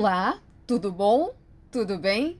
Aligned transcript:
Olá, 0.00 0.40
tudo 0.64 0.92
bom? 0.92 1.34
Tudo 1.72 1.98
bem? 1.98 2.38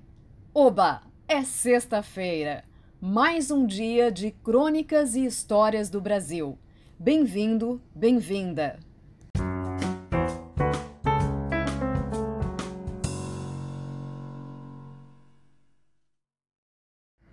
Oba, 0.55 1.03
é 1.27 1.43
sexta-feira. 1.43 2.63
Mais 3.01 3.51
um 3.51 3.67
dia 3.67 4.13
de 4.13 4.31
crônicas 4.31 5.17
e 5.17 5.25
histórias 5.25 5.91
do 5.91 6.01
Brasil. 6.01 6.57
Bem-vindo, 6.97 7.83
bem-vinda. 7.93 8.79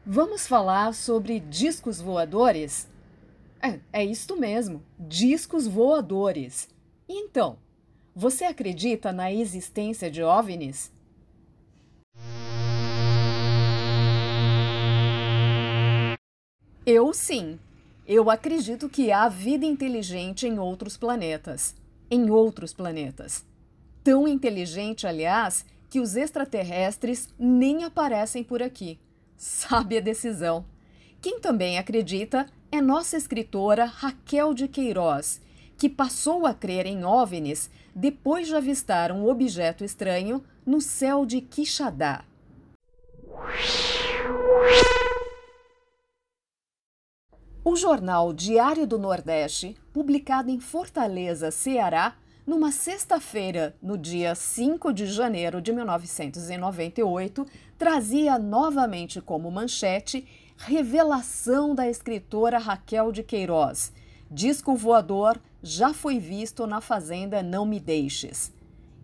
Vamos 0.04 0.48
falar 0.48 0.96
sobre 0.96 1.40
discos 1.40 2.02
voadores? 2.02 2.90
É, 3.62 3.80
é 3.94 4.04
isto 4.04 4.36
mesmo, 4.36 4.82
discos 4.98 5.68
voadores. 5.68 6.68
E 7.08 7.14
então, 7.14 7.60
você 8.16 8.46
acredita 8.46 9.12
na 9.12 9.30
existência 9.30 10.10
de 10.10 10.24
OVNIs? 10.24 10.90
Eu 16.86 17.14
sim. 17.14 17.60
Eu 18.08 18.30
acredito 18.30 18.88
que 18.88 19.12
há 19.12 19.28
vida 19.28 19.66
inteligente 19.66 20.48
em 20.48 20.58
outros 20.58 20.96
planetas. 20.96 21.76
Em 22.10 22.30
outros 22.30 22.72
planetas. 22.72 23.44
Tão 24.02 24.26
inteligente, 24.28 25.06
aliás, 25.06 25.66
que 25.90 26.00
os 26.00 26.16
extraterrestres 26.16 27.28
nem 27.38 27.84
aparecem 27.84 28.44
por 28.46 28.64
aqui. 28.64 28.98
Sabe 29.36 29.98
a 29.98 30.02
decisão. 30.02 30.66
Quem 31.20 31.40
também 31.42 31.78
acredita 31.78 32.46
é 32.72 32.80
nossa 32.80 33.18
escritora 33.18 33.84
Raquel 33.84 34.54
de 34.54 34.68
Queiroz, 34.68 35.42
que 35.78 35.90
passou 35.90 36.46
a 36.46 36.54
crer 36.54 36.86
em 36.86 37.04
OVNIs 37.06 37.70
depois 37.94 38.48
de 38.48 38.56
avistar 38.56 39.12
um 39.12 39.28
objeto 39.28 39.84
estranho 39.84 40.44
no 40.66 40.82
céu 40.82 41.26
de 41.26 41.42
Quixadá. 41.42 42.24
O 47.64 47.76
jornal 47.76 48.32
Diário 48.32 48.86
do 48.86 48.98
Nordeste, 48.98 49.76
publicado 49.92 50.52
em 50.52 50.60
Fortaleza, 50.60 51.50
Ceará, 51.50 52.16
numa 52.46 52.72
sexta-feira, 52.72 53.76
no 53.82 53.98
dia 53.98 54.36
5 54.36 54.94
de 54.94 55.08
janeiro 55.08 55.60
de 55.60 55.74
1998, 55.74 57.46
trazia 57.76 58.38
novamente 58.38 59.20
como 59.20 59.50
manchete 59.50 60.28
revelação 60.58 61.74
da 61.74 61.90
escritora 61.90 62.60
Raquel 62.60 63.12
de 63.12 63.24
Queiroz. 63.24 63.92
Disco 64.30 64.76
voador 64.76 65.40
já 65.68 65.96
foi 65.96 66.20
visto 66.20 66.68
na 66.68 66.80
fazenda 66.80 67.42
Não 67.42 67.66
Me 67.66 67.80
Deixes. 67.80 68.54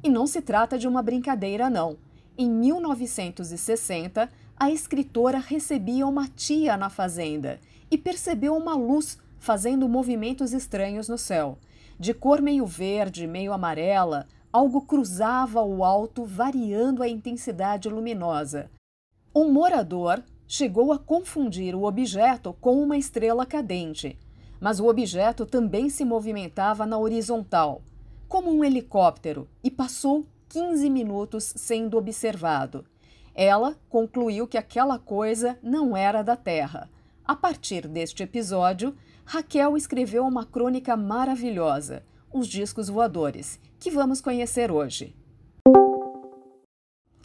E 0.04 0.10
não 0.12 0.28
se 0.28 0.44
trata 0.44 0.78
de 0.78 0.88
uma 0.88 1.02
brincadeira, 1.02 1.72
não. 1.72 1.98
Em 2.38 2.48
1960, 2.48 4.30
a 4.56 4.70
escritora 4.70 5.40
recebia 5.40 6.06
uma 6.06 6.28
tia 6.28 6.78
na 6.78 6.88
fazenda 6.88 7.60
e 7.90 7.98
percebeu 7.98 8.56
uma 8.56 8.76
luz 8.76 9.18
fazendo 9.40 9.90
movimentos 9.90 10.54
estranhos 10.54 11.10
no 11.10 11.18
céu. 11.18 11.58
De 12.00 12.14
cor 12.14 12.44
meio 12.44 12.68
verde, 12.68 13.26
meio 13.26 13.54
amarela, 13.54 14.28
algo 14.54 14.82
cruzava 14.82 15.64
o 15.64 15.84
alto, 15.84 16.26
variando 16.26 17.02
a 17.02 17.10
intensidade 17.10 17.90
luminosa. 17.90 18.70
Um 19.34 19.52
morador 19.52 20.24
chegou 20.48 20.94
a 20.94 21.00
confundir 21.00 21.74
o 21.74 21.86
objeto 21.86 22.56
com 22.62 22.80
uma 22.84 22.98
estrela 22.98 23.48
cadente 23.48 24.16
mas 24.62 24.80
o 24.80 24.88
objeto 24.88 25.44
também 25.44 25.90
se 25.90 26.06
movimentava 26.06 26.86
na 26.86 26.98
horizontal, 27.00 27.82
como 28.28 28.52
um 28.52 28.64
helicóptero, 28.64 29.50
e 29.64 29.72
passou 29.72 30.24
15 30.50 30.88
minutos 30.88 31.52
sendo 31.58 31.98
observado. 31.98 32.86
Ela 33.34 33.76
concluiu 33.90 34.48
que 34.48 34.58
aquela 34.58 35.00
coisa 35.00 35.58
não 35.64 35.98
era 35.98 36.22
da 36.22 36.36
Terra. 36.36 36.90
A 37.26 37.36
partir 37.36 37.88
deste 37.88 38.22
episódio, 38.22 38.96
Raquel 39.26 39.76
escreveu 39.76 40.26
uma 40.26 40.46
crônica 40.46 40.96
maravilhosa, 40.96 42.04
Os 42.32 42.48
Discos 42.48 42.88
Voadores, 42.88 43.60
que 43.80 43.90
vamos 43.90 44.22
conhecer 44.22 44.72
hoje. 44.72 45.16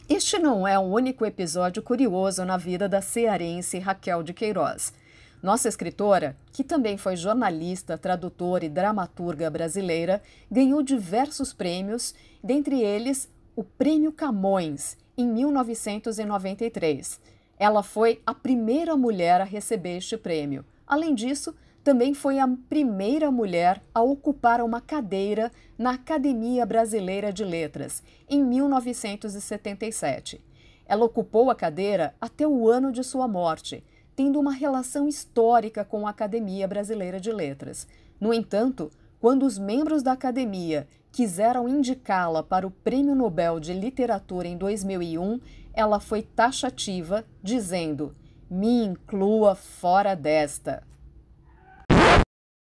Este 0.09 0.39
não 0.39 0.67
é 0.67 0.79
o 0.79 0.83
único 0.83 1.27
episódio 1.27 1.83
curioso 1.83 2.45
na 2.45 2.57
vida 2.57 2.89
da 2.89 3.03
cearense 3.03 3.81
Raquel 3.81 4.23
de 4.23 4.33
Queiroz. 4.33 4.95
Nossa 5.43 5.69
escritora, 5.69 6.37
que 6.51 6.65
também 6.65 6.97
foi 6.97 7.15
jornalista, 7.17 7.99
tradutora 7.99 8.65
e 8.65 8.69
dramaturga 8.69 9.51
brasileira, 9.51 10.23
ganhou 10.51 10.83
diversos 10.83 11.53
prêmios, 11.53 12.15
dentre 12.43 12.81
eles 12.81 13.31
o 13.55 13.63
Prêmio 13.63 14.11
Camões, 14.13 14.97
em 15.17 15.27
1993. 15.27 17.21
Ela 17.59 17.83
foi 17.83 18.21
a 18.27 18.35
primeira 18.35 18.97
mulher 18.97 19.41
a 19.41 19.45
receber 19.45 19.99
este 19.99 20.17
prêmio. 20.17 20.65
Além 20.87 21.15
disso, 21.15 21.55
também 21.85 22.15
foi 22.15 22.39
a 22.39 22.49
primeira 22.69 23.31
mulher 23.31 23.83
a 23.95 24.03
ocupar 24.03 24.61
uma 24.61 24.81
cadeira 24.81 25.53
na 25.79 25.93
Academia 25.93 26.67
Brasileira 26.67 27.33
de 27.33 27.45
Letras, 27.45 28.03
em 28.29 28.43
1977. 28.43 30.41
Ela 30.85 31.05
ocupou 31.05 31.51
a 31.51 31.55
cadeira 31.55 32.15
até 32.21 32.47
o 32.47 32.69
ano 32.69 32.91
de 32.91 33.05
sua 33.05 33.29
morte 33.29 33.85
tendo 34.17 34.41
uma 34.41 34.53
relação 34.53 35.07
histórica 35.07 35.85
com 35.85 36.07
a 36.07 36.11
Academia 36.11 36.67
Brasileira 36.67 37.21
de 37.21 37.31
Letras. 37.31 37.87
No 38.19 38.33
entanto, 38.33 38.91
quando 39.21 39.45
os 39.45 39.59
membros 39.59 40.03
da 40.03 40.13
academia 40.13 40.89
quiseram 41.13 41.69
indicá-la 41.69 42.43
para 42.43 42.67
o 42.67 42.71
Prêmio 42.71 43.15
Nobel 43.15 43.61
de 43.61 43.75
Literatura 43.75 44.49
em 44.49 44.57
2001, 44.57 45.39
ela 45.75 46.01
foi 46.01 46.23
taxativa, 46.23 47.25
dizendo: 47.43 48.15
me 48.51 48.85
inclua 48.85 49.55
fora 49.55 50.15
desta. 50.15 50.83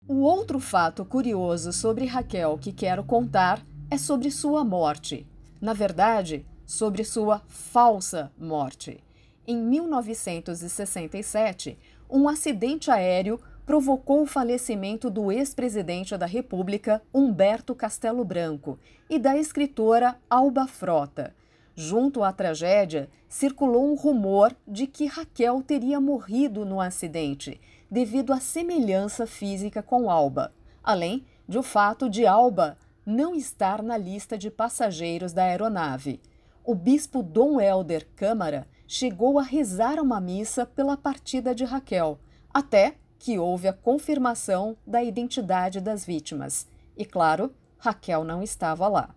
O 0.08 0.22
outro 0.22 0.60
fato 0.60 1.04
curioso 1.04 1.74
sobre 1.74 2.06
Raquel 2.06 2.58
que 2.58 2.72
quero 2.72 3.04
contar 3.04 3.66
é 3.90 3.98
sobre 3.98 4.32
sua 4.32 4.64
morte. 4.64 5.28
Na 5.60 5.74
verdade, 5.74 6.46
sobre 6.66 7.04
sua 7.04 7.42
falsa 7.48 8.32
morte. 8.38 9.04
Em 9.48 9.58
1967, 9.58 11.78
um 12.10 12.28
acidente 12.30 12.90
aéreo 12.92 13.40
provocou 13.66 14.22
o 14.22 14.28
falecimento 14.28 15.10
do 15.10 15.32
ex-presidente 15.32 16.16
da 16.18 16.26
República, 16.26 17.02
Humberto 17.14 17.74
Castelo 17.74 18.24
Branco, 18.24 18.78
e 19.10 19.18
da 19.18 19.38
escritora 19.38 20.18
Alba 20.30 20.68
Frota. 20.68 21.34
Junto 21.76 22.24
à 22.24 22.32
tragédia, 22.32 23.10
circulou 23.28 23.92
um 23.92 23.96
rumor 23.96 24.56
de 24.68 24.86
que 24.86 25.06
Raquel 25.06 25.64
teria 25.64 26.00
morrido 26.00 26.64
no 26.66 26.80
acidente, 26.80 27.60
devido 27.90 28.32
à 28.34 28.40
semelhança 28.40 29.26
física 29.26 29.82
com 29.82 30.12
Alba, 30.12 30.54
além 30.84 31.26
de 31.48 31.58
o 31.58 31.64
fato 31.64 32.08
de 32.10 32.28
Alba 32.28 32.78
não 33.06 33.34
estar 33.34 33.82
na 33.82 33.98
lista 33.98 34.38
de 34.38 34.52
passageiros 34.52 35.34
da 35.34 35.44
aeronave. 35.44 36.20
O 36.64 36.76
bispo 36.76 37.24
Dom 37.24 37.60
Helder 37.60 38.08
Câmara 38.16 38.68
chegou 38.94 39.40
a 39.40 39.42
rezar 39.42 40.02
uma 40.02 40.20
missa 40.20 40.66
pela 40.66 40.98
partida 40.98 41.56
de 41.56 41.64
Raquel, 41.64 42.20
até 42.54 42.96
que 43.18 43.40
houve 43.40 43.70
a 43.70 43.74
confirmação 43.74 44.76
da 44.86 45.02
identidade 45.02 45.80
das 45.80 46.06
vítimas. 46.06 46.68
E 46.98 47.06
claro, 47.06 47.56
Raquel 47.78 48.26
não 48.26 48.44
estava 48.44 48.90
lá. 48.90 49.16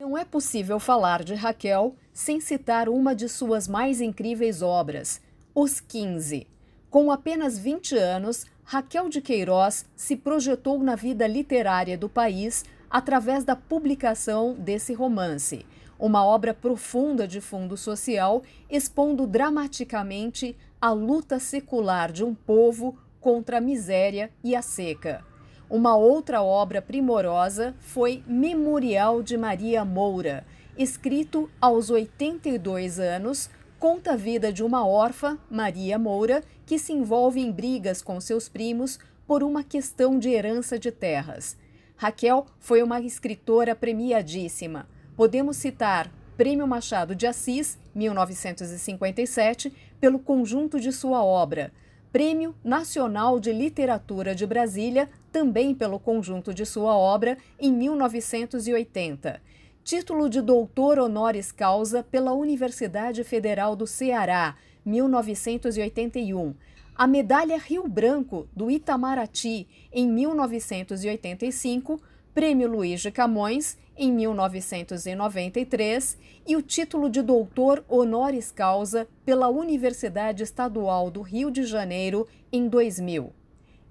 Não 0.00 0.18
é 0.18 0.24
possível 0.24 0.80
falar 0.80 1.22
de 1.22 1.36
Raquel 1.36 1.94
sem 2.12 2.40
citar 2.40 2.88
uma 2.88 3.14
de 3.14 3.28
suas 3.28 3.68
mais 3.68 4.00
incríveis 4.00 4.60
obras, 4.60 5.20
Os 5.54 5.78
15. 5.78 6.48
Com 6.90 7.12
apenas 7.12 7.56
20 7.60 7.96
anos, 7.96 8.44
Raquel 8.64 9.08
de 9.08 9.20
Queiroz 9.20 9.86
se 9.94 10.16
projetou 10.16 10.82
na 10.82 10.96
vida 10.96 11.28
literária 11.28 11.96
do 11.96 12.08
país 12.08 12.64
através 12.90 13.44
da 13.44 13.54
publicação 13.54 14.54
desse 14.54 14.92
romance, 14.94 15.64
uma 15.98 16.24
obra 16.24 16.54
profunda 16.54 17.26
de 17.26 17.40
fundo 17.40 17.76
social, 17.76 18.42
expondo 18.70 19.26
dramaticamente 19.26 20.56
a 20.80 20.92
luta 20.92 21.38
secular 21.38 22.12
de 22.12 22.24
um 22.24 22.34
povo 22.34 22.96
contra 23.20 23.58
a 23.58 23.60
miséria 23.60 24.30
e 24.44 24.54
a 24.54 24.62
seca. 24.62 25.24
Uma 25.68 25.96
outra 25.96 26.42
obra 26.42 26.80
primorosa 26.80 27.74
foi 27.80 28.22
Memorial 28.26 29.22
de 29.22 29.36
Maria 29.36 29.84
Moura, 29.84 30.46
escrito 30.78 31.50
aos 31.60 31.90
82 31.90 33.00
anos, 33.00 33.50
conta 33.78 34.12
a 34.12 34.16
vida 34.16 34.52
de 34.52 34.62
uma 34.62 34.86
órfã, 34.86 35.36
Maria 35.50 35.98
Moura, 35.98 36.42
que 36.64 36.78
se 36.78 36.92
envolve 36.92 37.40
em 37.40 37.50
brigas 37.50 38.00
com 38.00 38.20
seus 38.20 38.48
primos 38.48 38.98
por 39.26 39.42
uma 39.42 39.62
questão 39.62 40.18
de 40.18 40.30
herança 40.30 40.78
de 40.78 40.90
terras. 40.90 41.56
Raquel 41.98 42.46
foi 42.60 42.80
uma 42.80 43.00
escritora 43.00 43.74
premiadíssima. 43.74 44.88
Podemos 45.16 45.56
citar 45.56 46.08
Prêmio 46.36 46.64
Machado 46.64 47.12
de 47.12 47.26
Assis, 47.26 47.76
1957, 47.92 49.72
pelo 50.00 50.20
conjunto 50.20 50.78
de 50.78 50.92
sua 50.92 51.24
obra, 51.24 51.72
Prêmio 52.12 52.54
Nacional 52.62 53.40
de 53.40 53.52
Literatura 53.52 54.32
de 54.32 54.46
Brasília, 54.46 55.10
também 55.32 55.74
pelo 55.74 55.98
conjunto 55.98 56.54
de 56.54 56.64
sua 56.64 56.96
obra, 56.96 57.36
em 57.58 57.72
1980. 57.72 59.42
Título 59.82 60.30
de 60.30 60.40
doutor 60.40 61.00
honoris 61.00 61.50
causa 61.50 62.04
pela 62.04 62.32
Universidade 62.32 63.24
Federal 63.24 63.74
do 63.74 63.88
Ceará, 63.88 64.54
1981. 64.86 66.54
A 66.98 67.06
Medalha 67.06 67.56
Rio 67.56 67.86
Branco 67.86 68.48
do 68.52 68.68
Itamaraty, 68.68 69.68
em 69.92 70.08
1985. 70.08 72.02
Prêmio 72.34 72.68
Luiz 72.68 73.00
de 73.00 73.12
Camões, 73.12 73.78
em 73.96 74.10
1993, 74.10 76.18
e 76.44 76.56
o 76.56 76.62
título 76.62 77.08
de 77.08 77.22
doutor 77.22 77.84
honoris 77.88 78.50
causa 78.50 79.06
pela 79.24 79.48
Universidade 79.48 80.42
Estadual 80.42 81.08
do 81.08 81.22
Rio 81.22 81.52
de 81.52 81.64
Janeiro, 81.64 82.26
em 82.50 82.68
2000. 82.68 83.32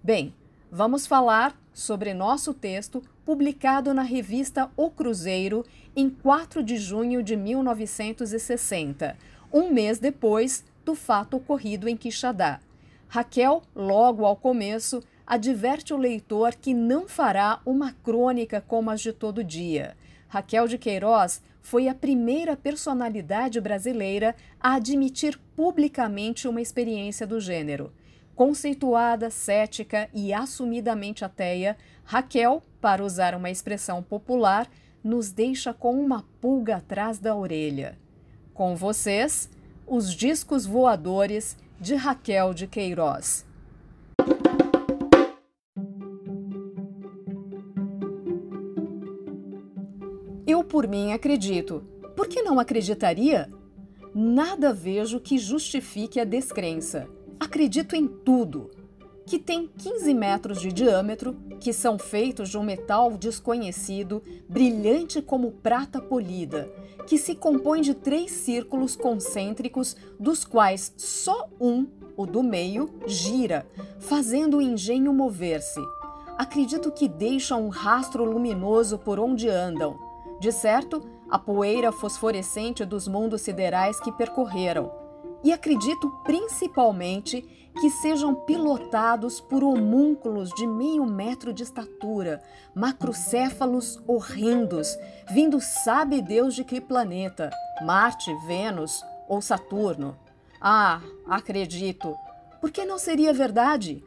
Bem, 0.03 0.33
vamos 0.69 1.07
falar 1.07 1.57
sobre 1.73 2.13
nosso 2.13 2.53
texto 2.53 3.01
publicado 3.23 3.93
na 3.93 4.01
revista 4.01 4.69
O 4.75 4.89
Cruzeiro 4.89 5.63
em 5.95 6.09
4 6.09 6.61
de 6.61 6.75
junho 6.75 7.23
de 7.23 7.37
1960, 7.37 9.17
um 9.53 9.71
mês 9.71 9.97
depois 9.97 10.65
do 10.83 10.93
fato 10.93 11.37
ocorrido 11.37 11.87
em 11.87 11.95
Quixadá. 11.95 12.59
Raquel, 13.07 13.63
logo 13.73 14.25
ao 14.25 14.35
começo, 14.35 15.01
adverte 15.25 15.93
o 15.93 15.97
leitor 15.97 16.55
que 16.55 16.73
não 16.73 17.07
fará 17.07 17.61
uma 17.65 17.93
crônica 17.93 18.61
como 18.61 18.89
as 18.89 19.01
de 19.01 19.13
todo 19.13 19.43
dia. 19.43 19.95
Raquel 20.27 20.67
de 20.67 20.77
Queiroz 20.77 21.41
foi 21.61 21.87
a 21.87 21.95
primeira 21.95 22.55
personalidade 22.55 23.59
brasileira 23.61 24.35
a 24.59 24.75
admitir 24.75 25.39
publicamente 25.55 26.47
uma 26.47 26.61
experiência 26.61 27.25
do 27.25 27.39
gênero. 27.39 27.91
Conceituada, 28.35 29.29
cética 29.29 30.09
e 30.13 30.31
assumidamente 30.31 31.25
ateia, 31.25 31.77
Raquel, 32.03 32.61
para 32.79 33.03
usar 33.03 33.35
uma 33.35 33.49
expressão 33.49 34.03
popular, 34.03 34.69
nos 35.03 35.31
deixa 35.31 35.73
com 35.73 35.99
uma 35.99 36.23
pulga 36.39 36.77
atrás 36.77 37.19
da 37.19 37.35
orelha. 37.35 37.97
Com 38.53 38.75
vocês, 38.75 39.49
os 39.85 40.13
discos 40.13 40.65
voadores 40.65 41.57
de 41.79 41.95
Raquel 41.95 42.53
de 42.53 42.67
Queiroz. 42.67 43.45
Eu, 50.45 50.63
por 50.63 50.87
mim, 50.87 51.11
acredito. 51.11 51.83
Por 52.15 52.27
que 52.27 52.41
não 52.41 52.59
acreditaria? 52.59 53.51
Nada 54.13 54.73
vejo 54.73 55.19
que 55.19 55.37
justifique 55.37 56.19
a 56.19 56.23
descrença. 56.23 57.07
Acredito 57.39 57.95
em 57.95 58.07
tudo. 58.07 58.71
Que 59.27 59.37
tem 59.37 59.67
15 59.67 60.11
metros 60.15 60.59
de 60.59 60.71
diâmetro, 60.71 61.35
que 61.59 61.71
são 61.71 61.99
feitos 61.99 62.49
de 62.49 62.57
um 62.57 62.63
metal 62.63 63.11
desconhecido, 63.15 64.23
brilhante 64.49 65.21
como 65.21 65.51
prata 65.51 66.01
polida, 66.01 66.67
que 67.05 67.17
se 67.17 67.35
compõe 67.35 67.81
de 67.81 67.93
três 67.93 68.31
círculos 68.31 68.95
concêntricos, 68.95 69.95
dos 70.19 70.43
quais 70.43 70.91
só 70.97 71.47
um, 71.61 71.85
o 72.15 72.25
do 72.25 72.41
meio, 72.41 72.89
gira, 73.05 73.67
fazendo 73.99 74.57
o 74.57 74.61
engenho 74.61 75.13
mover-se. 75.13 75.81
Acredito 76.37 76.91
que 76.91 77.07
deixam 77.07 77.65
um 77.65 77.69
rastro 77.69 78.25
luminoso 78.25 78.97
por 78.97 79.19
onde 79.19 79.47
andam 79.47 80.07
de 80.39 80.51
certo, 80.51 81.01
a 81.29 81.39
poeira 81.39 81.91
fosforescente 81.91 82.85
dos 82.85 83.07
mundos 83.07 83.41
siderais 83.41 83.99
que 83.99 84.11
percorreram. 84.11 84.91
E 85.43 85.51
acredito 85.51 86.09
principalmente 86.23 87.66
que 87.79 87.89
sejam 87.89 88.33
pilotados 88.33 89.39
por 89.39 89.63
homúnculos 89.63 90.49
de 90.55 90.65
meio 90.65 91.05
metro 91.05 91.53
de 91.53 91.63
estatura, 91.63 92.41
macrocéfalos 92.73 94.01
horrendos, 94.07 94.97
vindo 95.29 95.59
sabe 95.61 96.21
Deus 96.21 96.55
de 96.55 96.63
que 96.63 96.81
planeta, 96.81 97.51
Marte, 97.83 98.33
Vênus 98.47 99.03
ou 99.27 99.41
Saturno. 99.41 100.17
Ah, 100.59 101.01
acredito. 101.27 102.15
Por 102.59 102.71
que 102.71 102.83
não 102.85 102.97
seria 102.97 103.31
verdade? 103.31 104.03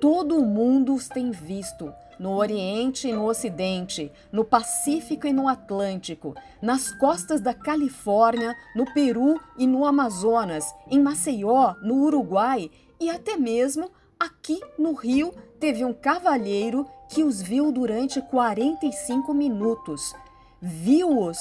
Todo 0.00 0.44
mundo 0.44 0.94
os 0.94 1.08
tem 1.08 1.30
visto, 1.30 1.92
no 2.18 2.36
Oriente 2.36 3.08
e 3.08 3.12
no 3.12 3.26
Ocidente, 3.26 4.10
no 4.32 4.44
Pacífico 4.44 5.26
e 5.26 5.32
no 5.32 5.48
Atlântico, 5.48 6.34
nas 6.60 6.90
costas 6.92 7.40
da 7.40 7.52
Califórnia, 7.52 8.56
no 8.74 8.84
Peru 8.92 9.40
e 9.58 9.66
no 9.66 9.84
Amazonas, 9.84 10.64
em 10.90 11.00
Maceió, 11.00 11.74
no 11.82 11.96
Uruguai 12.04 12.70
e 13.02 13.10
até 13.10 13.36
mesmo 13.36 13.90
aqui 14.18 14.60
no 14.78 14.92
Rio 14.92 15.34
teve 15.58 15.84
um 15.84 15.92
cavalheiro 15.92 16.86
que 17.08 17.24
os 17.24 17.42
viu 17.42 17.72
durante 17.72 18.22
45 18.22 19.34
minutos. 19.34 20.14
Viu-os 20.60 21.38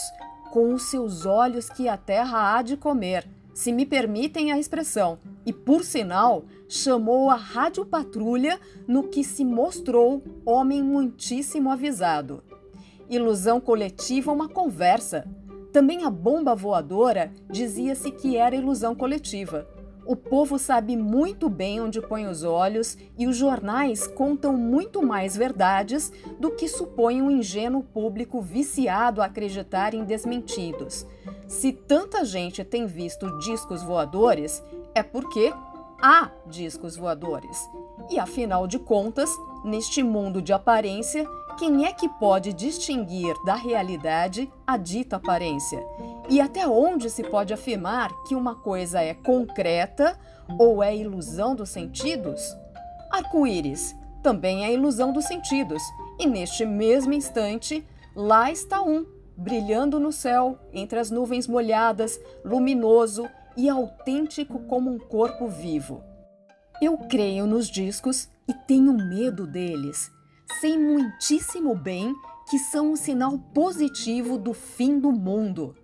com 0.51 0.73
os 0.73 0.89
seus 0.89 1.25
olhos 1.25 1.69
que 1.69 1.87
a 1.87 1.95
terra 1.95 2.55
há 2.55 2.61
de 2.61 2.75
comer 2.75 3.29
se 3.53 3.71
me 3.71 3.85
permitem 3.85 4.51
a 4.51 4.57
expressão, 4.57 5.19
e 5.45 5.51
por 5.51 5.83
sinal 5.83 6.45
chamou 6.67 7.29
a 7.29 7.35
rádio 7.35 7.85
patrulha 7.85 8.59
no 8.87 9.03
que 9.03 9.23
se 9.23 9.43
mostrou 9.43 10.23
homem 10.45 10.81
muitíssimo 10.81 11.69
avisado. 11.69 12.43
Ilusão 13.09 13.59
coletiva, 13.59 14.31
uma 14.31 14.47
conversa. 14.47 15.27
Também 15.73 16.05
a 16.05 16.09
bomba 16.09 16.55
voadora 16.55 17.31
dizia-se 17.49 18.09
que 18.11 18.37
era 18.37 18.55
ilusão 18.55 18.95
coletiva. 18.95 19.67
O 20.11 20.15
povo 20.17 20.59
sabe 20.59 20.97
muito 20.97 21.47
bem 21.47 21.79
onde 21.79 22.01
põe 22.01 22.25
os 22.25 22.43
olhos 22.43 22.97
e 23.17 23.27
os 23.27 23.37
jornais 23.37 24.07
contam 24.07 24.51
muito 24.57 25.01
mais 25.01 25.37
verdades 25.37 26.11
do 26.37 26.51
que 26.51 26.67
supõe 26.67 27.21
um 27.21 27.31
ingênuo 27.31 27.81
público 27.81 28.41
viciado 28.41 29.21
a 29.21 29.27
acreditar 29.27 29.93
em 29.93 30.03
desmentidos. 30.03 31.07
Se 31.47 31.71
tanta 31.71 32.25
gente 32.25 32.61
tem 32.65 32.85
visto 32.87 33.39
discos 33.39 33.83
voadores, 33.83 34.61
é 34.93 35.01
porque 35.01 35.53
há 36.03 36.29
discos 36.45 36.97
voadores. 36.97 37.57
E 38.09 38.19
afinal 38.19 38.67
de 38.67 38.79
contas, 38.79 39.29
neste 39.63 40.03
mundo 40.03 40.41
de 40.41 40.51
aparência, 40.51 41.25
quem 41.57 41.85
é 41.85 41.93
que 41.93 42.09
pode 42.09 42.51
distinguir 42.51 43.33
da 43.45 43.55
realidade 43.55 44.51
a 44.67 44.75
dita 44.75 45.15
aparência? 45.15 45.81
E 46.31 46.39
até 46.39 46.66
onde 46.66 47.10
se 47.10 47.25
pode 47.25 47.54
afirmar 47.54 48.10
que 48.24 48.36
uma 48.36 48.56
coisa 48.56 49.01
é 49.01 49.13
concreta 49.13 50.18
ou 50.57 50.81
é 50.81 50.95
ilusão 50.95 51.54
dos 51.54 51.68
sentidos? 51.68 52.56
Arco-íris 53.12 53.94
também 54.23 54.64
é 54.64 54.73
ilusão 54.73 55.11
dos 55.11 55.26
sentidos, 55.26 55.83
e 56.18 56.26
neste 56.26 56.66
mesmo 56.66 57.11
instante, 57.11 57.85
lá 58.16 58.50
está 58.50 58.81
um, 58.81 59.06
brilhando 59.35 60.00
no 60.00 60.14
céu, 60.14 60.57
entre 60.71 61.00
as 61.00 61.11
nuvens 61.11 61.47
molhadas, 61.47 62.18
luminoso 62.45 63.28
e 63.57 63.68
autêntico 63.68 64.59
como 64.68 64.90
um 64.90 65.00
corpo 65.00 65.50
vivo. 65.50 66.02
Eu 66.81 66.97
creio 66.97 67.45
nos 67.45 67.68
discos 67.68 68.30
e 68.47 68.54
tenho 68.54 68.94
medo 68.94 69.45
deles. 69.45 70.09
Sei 70.61 70.78
muitíssimo 70.78 71.76
bem 71.76 72.16
que 72.50 72.57
são 72.57 72.94
um 72.94 72.95
sinal 72.95 73.38
positivo 73.54 74.38
do 74.38 74.54
fim 74.54 74.97
do 74.97 75.11
mundo. 75.11 75.76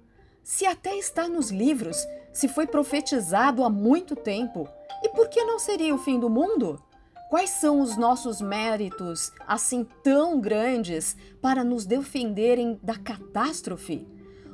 Se 0.47 0.65
até 0.65 0.95
está 0.95 1.27
nos 1.27 1.51
livros, 1.51 2.07
se 2.31 2.47
foi 2.47 2.65
profetizado 2.65 3.65
há 3.65 3.69
muito 3.69 4.15
tempo, 4.15 4.65
e 5.03 5.09
por 5.09 5.27
que 5.27 5.43
não 5.43 5.59
seria 5.59 5.93
o 5.93 5.97
fim 5.97 6.17
do 6.17 6.29
mundo? 6.29 6.81
Quais 7.29 7.49
são 7.49 7.81
os 7.81 7.97
nossos 7.97 8.39
méritos, 8.39 9.29
assim 9.45 9.85
tão 10.01 10.39
grandes, 10.39 11.17
para 11.41 11.65
nos 11.65 11.85
defenderem 11.85 12.79
da 12.81 12.95
catástrofe? 12.95 14.07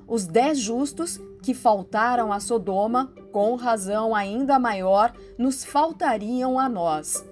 Os 0.07 0.25
dez 0.25 0.57
justos 0.57 1.21
que 1.43 1.53
faltaram 1.53 2.33
a 2.33 2.39
Sodoma, 2.39 3.13
com 3.31 3.53
razão 3.53 4.15
ainda 4.15 4.57
maior, 4.57 5.13
nos 5.37 5.63
faltariam 5.63 6.57
a 6.57 6.67
nós. 6.67 7.23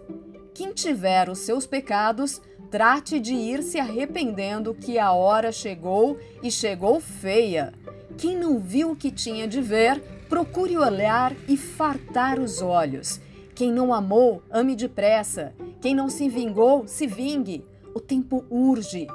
Quem 0.53 0.71
tiver 0.71 1.29
os 1.29 1.39
seus 1.39 1.65
pecados, 1.65 2.39
trate 2.69 3.19
de 3.19 3.33
ir 3.33 3.63
se 3.63 3.79
arrependendo 3.79 4.75
que 4.75 4.99
a 4.99 5.11
hora 5.13 5.51
chegou 5.51 6.19
e 6.43 6.51
chegou 6.51 6.99
feia. 6.99 7.73
Quem 8.17 8.37
não 8.37 8.59
viu 8.59 8.91
o 8.91 8.95
que 8.95 9.11
tinha 9.11 9.47
de 9.47 9.61
ver, 9.61 9.99
procure 10.29 10.77
olhar 10.77 11.33
e 11.47 11.57
fartar 11.57 12.39
os 12.39 12.61
olhos. 12.61 13.19
Quem 13.55 13.71
não 13.71 13.93
amou, 13.93 14.41
ame 14.49 14.75
depressa. 14.75 15.53
Quem 15.81 15.93
não 15.93 16.09
se 16.09 16.29
vingou, 16.29 16.87
se 16.87 17.05
vingue. 17.07 17.65
O 17.93 17.99
tempo 17.99 18.45
urge. 18.49 19.07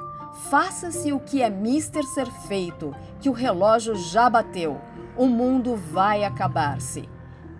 Faça-se 0.49 1.11
o 1.11 1.19
que 1.19 1.41
é 1.41 1.49
mister 1.49 2.03
ser 2.03 2.27
feito, 2.47 2.95
que 3.19 3.29
o 3.29 3.33
relógio 3.33 3.95
já 3.95 4.29
bateu. 4.29 4.79
O 5.17 5.25
mundo 5.25 5.75
vai 5.75 6.23
acabar-se. 6.23 7.09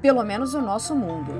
Pelo 0.01 0.23
menos 0.23 0.53
o 0.53 0.61
nosso 0.61 0.95
mundo. 0.95 1.31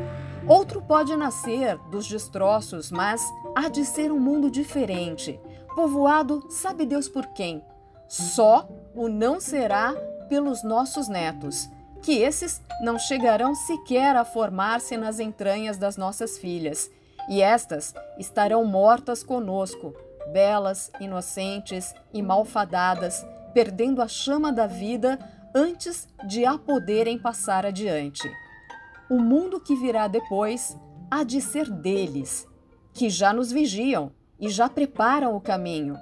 Outro 0.48 0.82
pode 0.82 1.16
nascer 1.16 1.77
dos 1.92 2.08
destroços, 2.08 2.89
mas 2.89 3.22
há 3.54 3.68
de 3.68 3.86
ser 3.86 4.12
um 4.12 4.20
mundo 4.20 4.50
diferente, 4.50 5.39
povoado 5.75 6.46
sabe 6.50 6.86
Deus 6.86 7.10
por 7.10 7.27
quem. 7.27 7.62
Só 8.08 8.68
o 8.98 9.08
não 9.08 9.39
será 9.39 9.94
pelos 10.27 10.63
nossos 10.63 11.08
netos. 11.08 11.70
que 12.01 12.20
esses 12.22 12.62
não 12.82 12.98
chegarão 12.98 13.56
sequer 13.56 14.16
a 14.16 14.24
formar-se 14.24 14.96
nas 14.96 15.20
entranhas 15.20 15.77
das 15.77 15.98
nossas 15.98 16.38
filhas, 16.38 16.89
e 17.27 17.42
estas 17.42 17.94
estarão 18.18 18.63
mortas 18.63 19.24
conosco, 19.24 19.94
belas, 20.32 20.92
inocentes 21.00 21.94
e 22.13 22.22
malfadadas, 22.22 23.25
perdendo 23.54 24.01
a 24.01 24.08
chama 24.08 24.54
da 24.54 24.68
vida 24.68 25.18
antes 25.54 26.08
de 26.25 26.46
a 26.46 26.58
poderem 26.58 27.18
passar 27.18 27.66
adiante. 27.66 28.32
O 29.10 29.20
mundo 29.20 29.60
que 29.60 29.75
virá 29.75 30.08
depois 30.08 30.77
há 31.10 31.24
de 31.24 31.42
ser 31.42 31.70
deles, 31.70 32.48
que 32.94 33.10
já 33.10 33.34
nos 33.34 33.51
vigiam 33.51 34.12
e 34.39 34.50
já 34.50 34.70
preparam 34.70 35.36
o 35.36 35.42
caminho. 35.42 35.98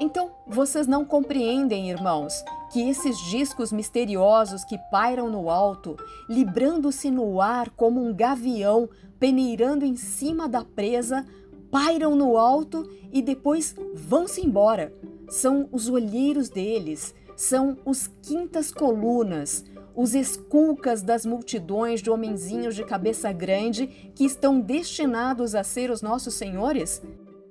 Então, 0.00 0.30
vocês 0.46 0.86
não 0.86 1.04
compreendem, 1.04 1.90
irmãos, 1.90 2.42
que 2.72 2.88
esses 2.88 3.18
discos 3.18 3.70
misteriosos 3.70 4.64
que 4.64 4.78
pairam 4.90 5.28
no 5.28 5.50
alto, 5.50 5.94
librando-se 6.26 7.10
no 7.10 7.38
ar 7.38 7.68
como 7.68 8.02
um 8.02 8.14
gavião 8.14 8.88
peneirando 9.18 9.84
em 9.84 9.96
cima 9.96 10.48
da 10.48 10.64
presa, 10.64 11.26
pairam 11.70 12.16
no 12.16 12.38
alto 12.38 12.88
e 13.12 13.20
depois 13.20 13.76
vão-se 13.94 14.40
embora. 14.40 14.90
São 15.28 15.68
os 15.70 15.90
olheiros 15.90 16.48
deles, 16.48 17.14
são 17.36 17.76
os 17.84 18.06
quintas 18.22 18.72
colunas, 18.72 19.66
os 19.94 20.14
esculcas 20.14 21.02
das 21.02 21.26
multidões 21.26 22.00
de 22.00 22.10
homenzinhos 22.10 22.74
de 22.74 22.84
cabeça 22.84 23.30
grande 23.32 23.86
que 24.14 24.24
estão 24.24 24.60
destinados 24.60 25.54
a 25.54 25.62
ser 25.62 25.90
os 25.90 26.00
nossos 26.00 26.32
senhores? 26.32 27.02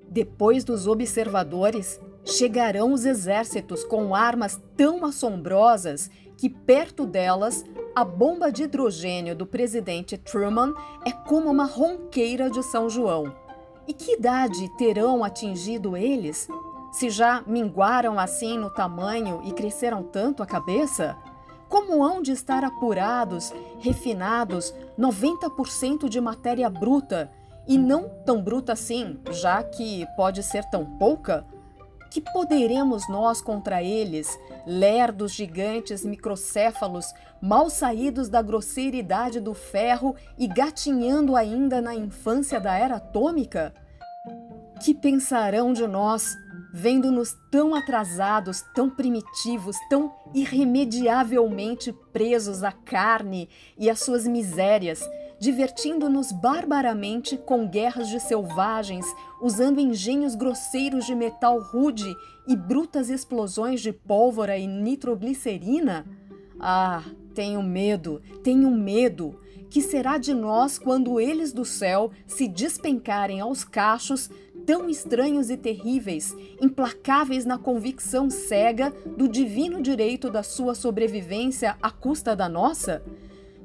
Depois 0.09 0.63
dos 0.63 0.87
observadores, 0.87 1.99
chegarão 2.29 2.93
os 2.93 3.05
exércitos 3.05 3.83
com 3.83 4.15
armas 4.15 4.61
tão 4.77 5.05
assombrosas 5.05 6.09
que, 6.37 6.49
perto 6.49 7.05
delas, 7.05 7.65
a 7.95 8.05
bomba 8.05 8.51
de 8.51 8.63
hidrogênio 8.63 9.35
do 9.35 9.45
presidente 9.45 10.17
Truman 10.17 10.73
é 11.05 11.11
como 11.11 11.49
uma 11.49 11.65
ronqueira 11.65 12.49
de 12.49 12.63
São 12.63 12.89
João. 12.89 13.33
E 13.87 13.93
que 13.93 14.13
idade 14.13 14.69
terão 14.77 15.23
atingido 15.23 15.97
eles? 15.97 16.47
Se 16.91 17.09
já 17.09 17.43
minguaram 17.45 18.19
assim 18.19 18.57
no 18.57 18.69
tamanho 18.69 19.41
e 19.43 19.51
cresceram 19.51 20.03
tanto 20.03 20.41
a 20.41 20.45
cabeça? 20.45 21.17
Como 21.67 22.03
hão 22.03 22.21
de 22.21 22.31
estar 22.31 22.63
apurados, 22.63 23.53
refinados, 23.79 24.73
90% 24.97 26.07
de 26.07 26.21
matéria 26.21 26.69
bruta, 26.69 27.31
e 27.67 27.77
não 27.77 28.09
tão 28.25 28.41
bruta 28.41 28.73
assim, 28.73 29.19
já 29.29 29.61
que 29.61 30.03
pode 30.15 30.41
ser 30.41 30.63
tão 30.71 30.83
pouca? 30.97 31.45
Que 32.09 32.21
poderemos 32.21 33.07
nós 33.07 33.41
contra 33.41 33.83
eles, 33.83 34.27
lerdos 34.65 35.31
gigantes 35.31 36.03
microcéfalos, 36.03 37.13
mal 37.41 37.69
saídos 37.69 38.29
da 38.29 38.41
grosseiridade 38.41 39.39
do 39.39 39.53
ferro 39.53 40.15
e 40.37 40.47
gatinhando 40.47 41.35
ainda 41.35 41.79
na 41.81 41.93
infância 41.93 42.59
da 42.59 42.75
era 42.75 42.95
atômica? 42.95 43.73
Que 44.81 44.93
pensarão 44.93 45.71
de 45.71 45.85
nós, 45.85 46.35
vendo-nos 46.73 47.35
tão 47.51 47.75
atrasados, 47.75 48.63
tão 48.73 48.89
primitivos, 48.89 49.75
tão 49.89 50.11
irremediavelmente 50.33 51.93
presos 52.11 52.63
à 52.63 52.71
carne 52.71 53.49
e 53.77 53.89
às 53.89 53.99
suas 53.99 54.25
misérias, 54.25 55.07
divertindo-nos 55.39 56.31
barbaramente 56.31 57.37
com 57.37 57.67
guerras 57.67 58.09
de 58.09 58.19
selvagens, 58.19 59.05
usando 59.41 59.79
engenhos 59.79 60.35
grosseiros 60.35 61.05
de 61.05 61.15
metal 61.15 61.59
rude 61.59 62.13
e 62.47 62.55
brutas 62.55 63.09
explosões 63.09 63.81
de 63.81 63.93
pólvora 63.93 64.57
e 64.57 64.67
nitroglicerina? 64.67 66.05
Ah, 66.59 67.03
tenho 67.33 67.63
medo, 67.63 68.21
tenho 68.43 68.69
medo. 68.69 69.39
Que 69.69 69.81
será 69.81 70.17
de 70.17 70.33
nós 70.33 70.79
quando 70.79 71.19
eles 71.19 71.53
do 71.53 71.63
céu 71.63 72.11
se 72.25 72.47
despencarem 72.47 73.39
aos 73.39 73.63
cachos, 73.63 74.29
tão 74.65 74.89
estranhos 74.89 75.49
e 75.49 75.55
terríveis, 75.55 76.35
implacáveis 76.59 77.45
na 77.45 77.57
convicção 77.57 78.29
cega 78.29 78.91
do 79.17 79.27
divino 79.27 79.81
direito 79.81 80.29
da 80.29 80.43
sua 80.43 80.75
sobrevivência 80.75 81.77
à 81.81 81.91
custa 81.91 82.35
da 82.35 82.49
nossa? 82.49 83.03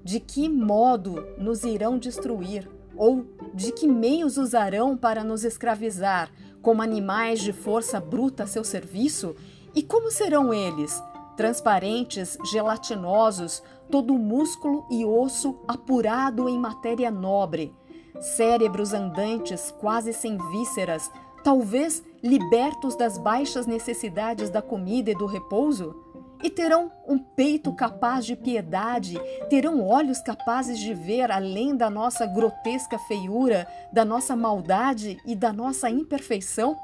De 0.04 0.20
que 0.20 0.48
modo 0.48 1.26
nos 1.38 1.64
irão 1.64 1.98
destruir, 1.98 2.70
ou 2.94 3.24
de 3.54 3.72
que 3.72 3.88
meios 3.88 4.36
usarão 4.36 4.96
para 4.96 5.24
nos 5.24 5.44
escravizar, 5.44 6.30
como 6.60 6.82
animais 6.82 7.40
de 7.40 7.52
força 7.52 7.98
bruta 7.98 8.44
a 8.44 8.46
seu 8.46 8.62
serviço? 8.62 9.34
E 9.74 9.82
como 9.82 10.10
serão 10.10 10.52
eles? 10.52 11.02
Transparentes, 11.36 12.38
gelatinosos, 12.50 13.62
todo 13.90 14.14
músculo 14.14 14.86
e 14.90 15.04
osso 15.04 15.58
apurado 15.66 16.48
em 16.48 16.58
matéria 16.58 17.10
nobre, 17.10 17.74
cérebros 18.20 18.92
andantes 18.92 19.74
quase 19.80 20.12
sem 20.12 20.38
vísceras, 20.52 21.10
talvez 21.42 22.02
libertos 22.22 22.94
das 22.94 23.18
baixas 23.18 23.66
necessidades 23.66 24.48
da 24.48 24.62
comida 24.62 25.10
e 25.10 25.14
do 25.14 25.26
repouso? 25.26 26.03
E 26.44 26.50
terão 26.50 26.92
um 27.08 27.18
peito 27.18 27.72
capaz 27.72 28.26
de 28.26 28.36
piedade, 28.36 29.18
terão 29.48 29.82
olhos 29.82 30.20
capazes 30.20 30.78
de 30.78 30.92
ver 30.92 31.32
além 31.32 31.74
da 31.74 31.88
nossa 31.88 32.26
grotesca 32.26 32.98
feiura, 32.98 33.66
da 33.90 34.04
nossa 34.04 34.36
maldade 34.36 35.16
e 35.26 35.34
da 35.34 35.54
nossa 35.54 35.88
imperfeição? 35.88 36.76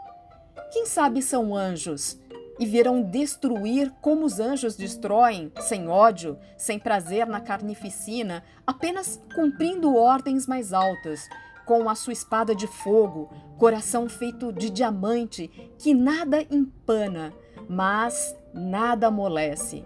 Quem 0.72 0.86
sabe 0.86 1.20
são 1.20 1.54
anjos 1.54 2.18
e 2.58 2.64
virão 2.64 3.02
destruir 3.02 3.92
como 4.00 4.24
os 4.24 4.40
anjos 4.40 4.76
destroem, 4.76 5.52
sem 5.60 5.88
ódio, 5.88 6.38
sem 6.56 6.78
prazer 6.78 7.26
na 7.26 7.40
carnificina, 7.40 8.42
apenas 8.66 9.20
cumprindo 9.34 9.94
ordens 9.94 10.46
mais 10.46 10.72
altas, 10.72 11.28
com 11.66 11.88
a 11.88 11.94
sua 11.94 12.14
espada 12.14 12.54
de 12.54 12.66
fogo, 12.66 13.30
coração 13.58 14.08
feito 14.08 14.52
de 14.52 14.70
diamante 14.70 15.48
que 15.78 15.92
nada 15.92 16.42
empana, 16.50 17.32
mas 17.70 18.36
nada 18.52 19.06
amolece. 19.06 19.84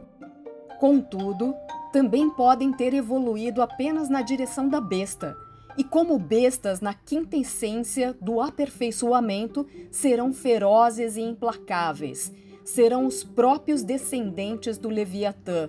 Contudo, 0.81 1.55
também 1.93 2.31
podem 2.31 2.73
ter 2.73 2.95
evoluído 2.95 3.61
apenas 3.61 4.09
na 4.09 4.23
direção 4.23 4.71
da 4.71 4.81
besta, 4.81 5.37
e 5.77 5.85
como 5.85 6.19
bestas 6.19 6.81
na 6.81 6.95
quinta 6.95 7.37
essência 7.37 8.17
do 8.23 8.41
aperfeiçoamento, 8.41 9.67
serão 9.91 10.33
ferozes 10.33 11.17
e 11.17 11.21
implacáveis, 11.21 12.33
serão 12.65 13.05
os 13.05 13.23
próprios 13.23 13.83
descendentes 13.83 14.79
do 14.79 14.89
Leviatã. 14.89 15.69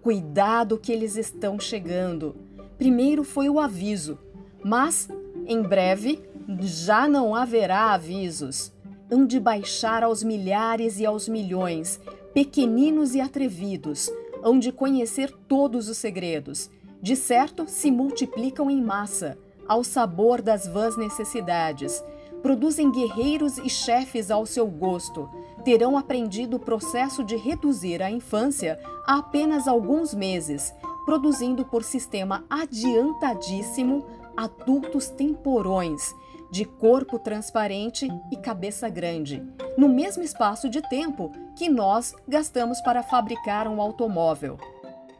Cuidado 0.00 0.78
que 0.78 0.92
eles 0.92 1.14
estão 1.14 1.60
chegando. 1.60 2.34
Primeiro 2.78 3.22
foi 3.22 3.50
o 3.50 3.60
aviso, 3.60 4.18
mas 4.64 5.10
em 5.46 5.60
breve 5.60 6.22
já 6.62 7.06
não 7.06 7.34
haverá 7.34 7.92
avisos 7.92 8.73
hão 9.10 9.26
de 9.26 9.38
baixar 9.38 10.02
aos 10.02 10.22
milhares 10.22 10.98
e 10.98 11.06
aos 11.06 11.28
milhões, 11.28 12.00
pequeninos 12.32 13.14
e 13.14 13.20
atrevidos, 13.20 14.10
hão 14.42 14.58
de 14.58 14.72
conhecer 14.72 15.30
todos 15.48 15.88
os 15.88 15.98
segredos. 15.98 16.70
De 17.00 17.16
certo, 17.16 17.66
se 17.68 17.90
multiplicam 17.90 18.70
em 18.70 18.82
massa, 18.82 19.38
ao 19.66 19.82
sabor 19.82 20.42
das 20.42 20.66
vãs 20.66 20.96
necessidades. 20.96 22.02
Produzem 22.42 22.90
guerreiros 22.90 23.56
e 23.58 23.70
chefes 23.70 24.30
ao 24.30 24.44
seu 24.44 24.66
gosto. 24.66 25.28
Terão 25.64 25.96
aprendido 25.96 26.56
o 26.56 26.60
processo 26.60 27.24
de 27.24 27.36
reduzir 27.36 28.02
a 28.02 28.10
infância 28.10 28.78
a 29.06 29.18
apenas 29.18 29.66
alguns 29.66 30.12
meses, 30.12 30.74
produzindo 31.06 31.64
por 31.64 31.82
sistema 31.82 32.44
adiantadíssimo 32.50 34.04
adultos 34.36 35.08
temporões 35.08 36.14
de 36.54 36.64
corpo 36.64 37.18
transparente 37.18 38.06
e 38.30 38.36
cabeça 38.36 38.88
grande, 38.88 39.42
no 39.76 39.88
mesmo 39.88 40.22
espaço 40.22 40.70
de 40.70 40.80
tempo 40.88 41.32
que 41.56 41.68
nós 41.68 42.14
gastamos 42.28 42.80
para 42.80 43.02
fabricar 43.02 43.66
um 43.66 43.80
automóvel. 43.80 44.56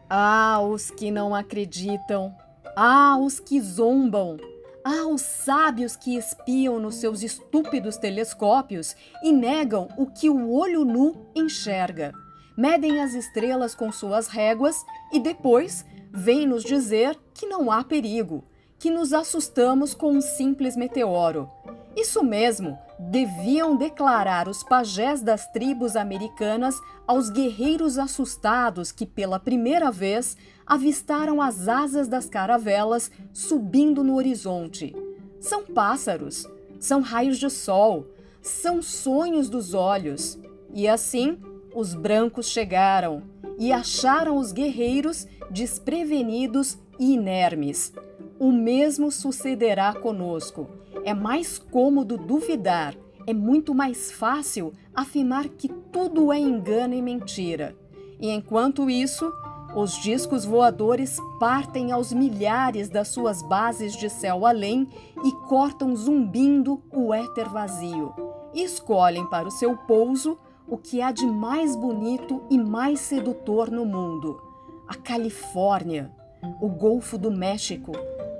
Ah, 0.08 0.60
os 0.60 0.92
que 0.92 1.10
não 1.10 1.34
acreditam! 1.34 2.32
Ah, 2.76 3.18
os 3.18 3.40
que 3.40 3.60
zombam! 3.60 4.36
Ah, 4.84 5.08
os 5.08 5.22
sábios 5.22 5.96
que 5.96 6.16
espiam 6.16 6.78
nos 6.78 6.94
seus 6.96 7.20
estúpidos 7.20 7.96
telescópios 7.96 8.94
e 9.20 9.32
negam 9.32 9.88
o 9.98 10.06
que 10.06 10.30
o 10.30 10.52
olho 10.52 10.84
nu 10.84 11.26
enxerga. 11.34 12.12
Medem 12.56 13.02
as 13.02 13.12
estrelas 13.12 13.74
com 13.74 13.90
suas 13.90 14.28
réguas 14.28 14.76
e 15.12 15.18
depois 15.18 15.84
vêm 16.12 16.46
nos 16.46 16.62
dizer 16.62 17.18
que 17.34 17.44
não 17.44 17.72
há 17.72 17.82
perigo 17.82 18.44
que 18.78 18.90
nos 18.90 19.12
assustamos 19.12 19.94
com 19.94 20.12
um 20.12 20.20
simples 20.20 20.76
meteoro. 20.76 21.48
Isso 21.96 22.24
mesmo, 22.24 22.76
deviam 22.98 23.76
declarar 23.76 24.48
os 24.48 24.62
pajés 24.62 25.20
das 25.20 25.46
tribos 25.52 25.96
americanas 25.96 26.80
aos 27.06 27.30
guerreiros 27.30 27.98
assustados 27.98 28.90
que, 28.90 29.06
pela 29.06 29.38
primeira 29.38 29.90
vez, 29.90 30.36
avistaram 30.66 31.40
as 31.40 31.68
asas 31.68 32.08
das 32.08 32.28
caravelas 32.28 33.10
subindo 33.32 34.02
no 34.02 34.16
horizonte. 34.16 34.94
São 35.40 35.64
pássaros, 35.64 36.48
são 36.80 37.00
raios 37.00 37.38
de 37.38 37.50
sol, 37.50 38.06
são 38.40 38.82
sonhos 38.82 39.48
dos 39.48 39.74
olhos. 39.74 40.38
E 40.72 40.88
assim, 40.88 41.38
os 41.74 41.94
brancos 41.94 42.46
chegaram 42.46 43.22
e 43.58 43.72
acharam 43.72 44.36
os 44.36 44.52
guerreiros 44.52 45.26
desprevenidos 45.50 46.78
e 46.98 47.14
inermes. 47.14 47.92
O 48.38 48.50
mesmo 48.50 49.10
sucederá 49.12 49.94
conosco. 49.94 50.68
É 51.04 51.14
mais 51.14 51.58
cômodo 51.58 52.16
duvidar, 52.16 52.94
é 53.26 53.32
muito 53.32 53.74
mais 53.74 54.10
fácil 54.10 54.72
afirmar 54.94 55.48
que 55.48 55.68
tudo 55.68 56.32
é 56.32 56.38
engano 56.38 56.94
e 56.94 57.02
mentira. 57.02 57.76
E 58.20 58.30
enquanto 58.30 58.90
isso, 58.90 59.32
os 59.74 60.00
discos 60.02 60.44
voadores 60.44 61.18
partem 61.38 61.90
aos 61.90 62.12
milhares 62.12 62.88
das 62.88 63.08
suas 63.08 63.42
bases 63.42 63.96
de 63.96 64.08
céu 64.08 64.46
além 64.46 64.88
e 65.24 65.32
cortam 65.48 65.94
zumbindo 65.96 66.82
o 66.92 67.12
éter 67.12 67.48
vazio. 67.48 68.12
E 68.52 68.62
escolhem 68.62 69.26
para 69.26 69.48
o 69.48 69.50
seu 69.50 69.76
pouso 69.76 70.38
o 70.68 70.78
que 70.78 71.02
há 71.02 71.10
de 71.12 71.26
mais 71.26 71.74
bonito 71.74 72.42
e 72.50 72.58
mais 72.58 73.00
sedutor 73.00 73.70
no 73.70 73.84
mundo: 73.84 74.40
a 74.86 74.94
Califórnia, 74.94 76.12
o 76.60 76.68
Golfo 76.68 77.18
do 77.18 77.30
México, 77.30 77.92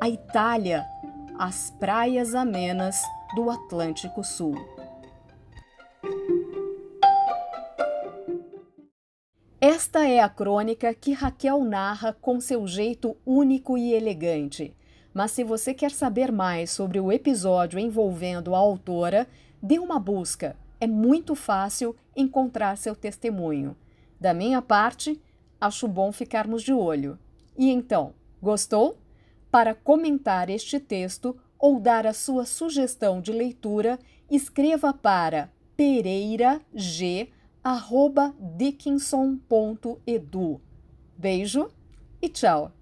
a 0.05 0.09
Itália, 0.11 0.87
as 1.39 1.71
praias 1.81 2.35
amenas 2.35 3.01
do 3.35 3.49
Atlântico 3.49 4.23
Sul. 4.23 4.55
Esta 9.59 10.07
é 10.07 10.21
a 10.21 10.29
crônica 10.29 10.93
que 10.93 11.15
Raquel 11.15 11.65
narra 11.65 12.13
com 12.13 12.39
seu 12.39 12.67
jeito 12.67 13.17
único 13.25 13.79
e 13.79 13.95
elegante. 13.95 14.77
Mas 15.15 15.31
se 15.31 15.43
você 15.43 15.73
quer 15.73 15.91
saber 15.91 16.31
mais 16.31 16.71
sobre 16.71 17.01
o 17.01 17.11
episódio 17.11 17.79
envolvendo 17.79 18.55
a 18.55 18.59
autora, 18.59 19.27
dê 19.63 19.79
uma 19.79 19.99
busca. 19.99 20.55
É 20.79 20.87
muito 20.87 21.35
fácil 21.35 21.97
encontrar 22.15 22.77
seu 22.77 22.95
testemunho. 22.95 23.75
Da 24.21 24.35
minha 24.35 24.61
parte, 24.61 25.19
acho 25.59 25.89
bom 25.89 26.13
ficarmos 26.13 26.63
de 26.63 26.75
olho. 26.75 27.19
E 27.57 27.71
então, 27.71 28.13
gostou? 28.43 28.99
Para 29.55 29.73
comentar 29.73 30.51
este 30.51 30.81
texto 30.81 31.37
ou 31.57 31.79
dar 31.79 32.09
a 32.09 32.13
sua 32.13 32.45
sugestão 32.45 33.21
de 33.21 33.31
leitura, 33.31 34.01
escreva 34.29 34.93
para 34.93 35.49
Pereira 35.77 36.61
G 36.75 37.29
arroba 37.63 38.35
dickinson.edu. 38.41 39.41
Beijo 41.17 41.71
e 42.21 42.29
tchau! 42.29 42.73